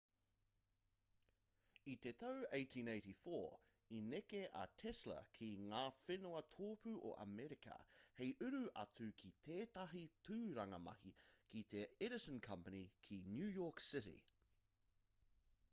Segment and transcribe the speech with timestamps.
[1.91, 3.41] i te tau 1884
[3.97, 7.77] i neke a tesla ki ngā whenua tōpū o amerika
[8.21, 11.11] hei uru atu ki tētahi tūranga mahi
[11.53, 14.17] ki te edison company ki new york city